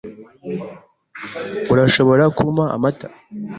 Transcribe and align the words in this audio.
Urashobora 1.73 2.23
kumpa 2.37 2.65
amata? 2.75 3.07